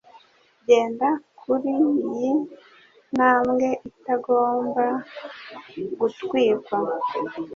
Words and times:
genda 0.65 1.09
kuriyi 1.39 2.31
ntambwe 3.15 3.67
itagomba 3.89 4.85
gutwikwa 5.99 6.77